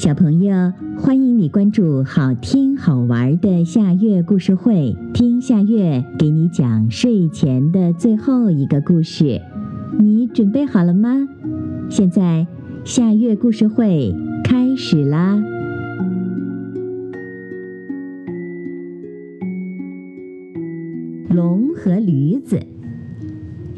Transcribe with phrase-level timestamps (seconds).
[0.00, 9.42] 小朋友，欢迎你关注好听好玩的夏月故事会，听夏月给你讲睡前的最后一个故事。
[9.98, 11.28] 你准备好了吗？
[11.90, 12.46] 现在
[12.82, 15.38] 夏月故事会开始啦！
[21.28, 22.58] 龙和驴子，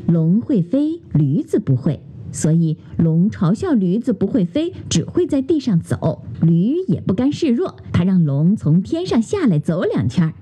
[0.07, 1.99] 龙会飞，驴子不会。
[2.33, 6.25] 所以，龙嘲笑驴子不会飞，只会在地上走。
[6.41, 10.33] 驴也不甘示弱，它让龙从天上下来走两圈儿。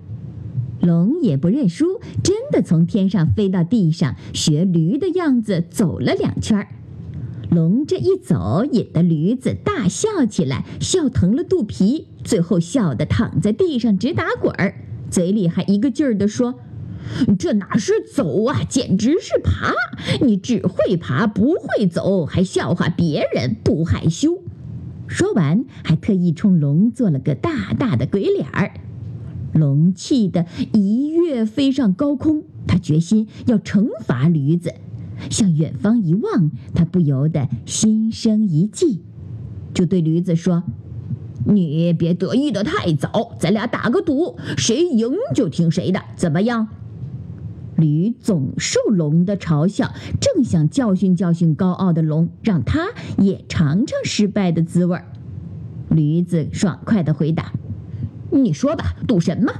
[0.80, 6.68] 龙也不认输，真的从天上飞到地上，学驴的样子走了两圈儿。
[7.50, 14.74] 龙这一走，引得驴子大笑起来，笑疼了肚皮，最后笑得躺在地上直打滚儿，
[15.10, 16.54] 嘴里还一个劲儿地说。
[17.38, 19.72] 这哪是走啊，简直是爬！
[20.20, 24.38] 你只会爬不会走，还笑话别人不害羞。
[25.06, 28.72] 说完，还特意冲龙做了个大大的鬼脸儿。
[29.52, 34.72] 龙气得一跃飞上高空，他决心要惩罚驴子。
[35.28, 39.02] 向远方一望，他不由得心生一计，
[39.74, 40.62] 就对驴子说
[41.44, 46.68] ：“你别得意的太早，咱俩打个赌，谁赢就听谁的，怎么样？”
[47.80, 55.06] 驴总受龙的嘲笑，正想教训教训高傲的龙，让他也尝尝失败的滋味儿。
[55.88, 57.52] 驴子爽快地回答
[58.30, 59.52] ：“你说吧，赌什么？”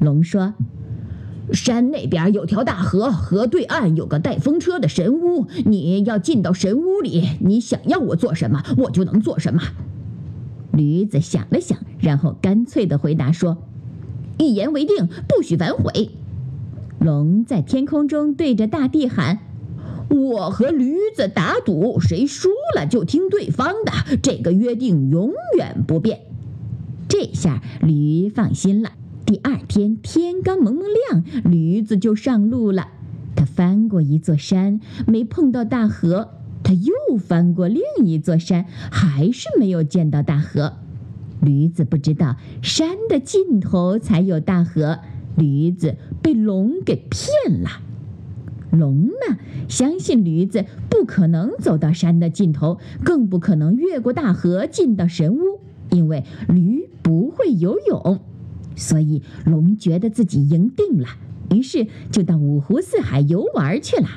[0.00, 0.54] 龙说
[1.52, 5.46] ：“山那边有条大河，河对岸有个带风车的神屋。
[5.66, 9.60] 你要进到神屋里，你想要我做什么，我就能做什么。”
[10.72, 13.58] 驴子想了想，然后干脆地回答说
[14.38, 16.10] ：“一言为定，不许反悔。”
[17.00, 19.38] 龙在天空中对着大地喊
[20.10, 26.20] ：“我和驴子打赌，谁输了就听对方的，这个约定永远不变。”
[27.08, 28.90] 这下驴放心了。
[29.24, 32.88] 第二天天刚蒙蒙亮，驴子就上路了。
[33.36, 36.28] 他翻过一座山，没碰到大河；
[36.62, 40.74] 他又翻过另一座山，还是没有见到大河。
[41.40, 44.98] 驴子不知道山的尽头才有大河。
[45.38, 47.70] 驴子被龙给骗了，
[48.72, 49.38] 龙呢，
[49.68, 55.60] 相信驴子不可能走到山的尽头，更不可能越过大河进到神屋，
[55.90, 58.20] 因为驴不会游泳。
[58.74, 61.08] 所以龙觉得自己赢定了，
[61.50, 64.08] 于是就到五湖四海游玩去了。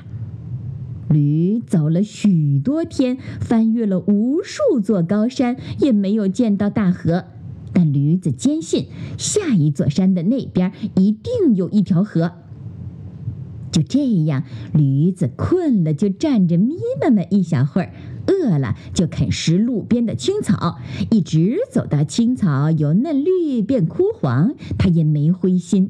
[1.09, 7.25] 驴走了许多天，翻越了无数座高山，也没有见到大河。
[7.81, 12.33] 但驴子坚信，下一座山的那边一定有一条河。
[13.71, 17.93] 就这样，驴子困了就站着眯那么一小会儿，
[18.27, 20.77] 饿了就啃食路边的青草，
[21.09, 25.89] 一直走到青草由嫩绿变枯黄，它也没灰心。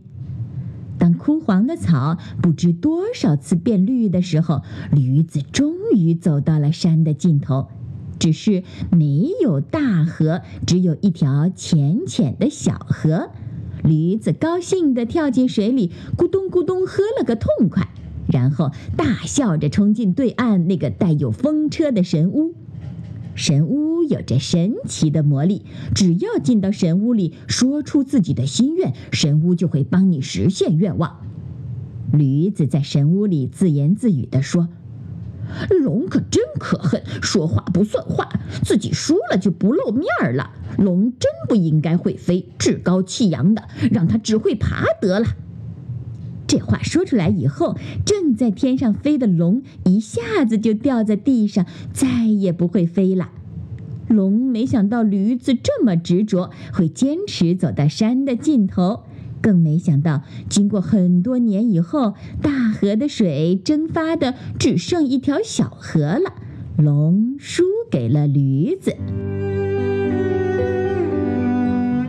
[0.97, 4.61] 当枯黄的草不知多少次变绿的时候，
[4.93, 7.67] 驴子终于走到了山的尽头。
[8.21, 8.61] 只是
[8.91, 13.31] 没有大河，只有一条浅浅的小河。
[13.83, 17.89] 驴子高兴地跳进水里，咕咚咕咚喝了个痛快，
[18.27, 22.53] 然后大笑着冲进对岸那个带有风车的神屋。
[23.33, 25.63] 神屋有着神奇的魔力，
[25.95, 31.21] 只要进到神屋里，说出自己的心愿，神屋就会帮你实现愿望。
[32.13, 34.69] 驴子在神屋里自言自语地说。
[35.69, 38.29] 龙可真可恨，说话不算话，
[38.63, 40.51] 自己输了就不露面了。
[40.77, 45.27] 龙真不应该会飞，趾高气扬的，让它只会爬得了。
[46.47, 53.29] 这话说出来以后，正在天上飞的龙一下子就掉在地上，再也不会飞了。
[54.07, 59.03] 龙没想到驴子这么执着，会坚持走到山的尽头。
[59.41, 66.33] 更没想到，经过很多年以后，大河的水蒸发的只剩一条小河了。
[66.77, 68.95] 龙输给了驴子。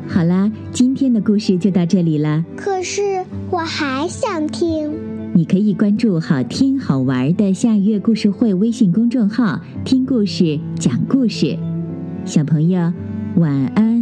[0.09, 2.45] 好啦，今天的故事就到这里了。
[2.57, 4.93] 可是我还想听。
[5.35, 11.59] 你可以关注“好听好玩的夏月故事会”微信公众号，听故事，讲故事。
[12.27, 12.93] 小朋友，
[13.37, 14.02] 晚安。